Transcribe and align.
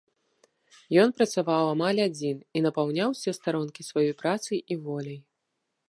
Ён 1.01 1.09
працаваў 1.17 1.65
амаль 1.73 2.01
адзін 2.07 2.37
і 2.57 2.65
напаўняў 2.67 3.13
усе 3.17 3.31
старонкі 3.39 3.81
сваёй 3.93 4.13
працай 4.23 4.57
і 4.71 4.81
воляй. 4.89 5.19